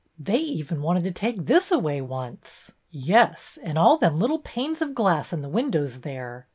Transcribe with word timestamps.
"They 0.19 0.39
even 0.39 0.81
wanted 0.81 1.03
to 1.03 1.11
take 1.11 1.45
this 1.45 1.71
away 1.71 2.01
once. 2.01 2.71
Yes, 2.89 3.59
and 3.61 3.77
all 3.77 3.97
them 3.99 4.15
little 4.15 4.39
panes 4.39 4.81
of 4.81 4.95
glass 4.95 5.31
in 5.31 5.41
the 5.41 5.47
windows 5.47 5.99
there 5.99 6.47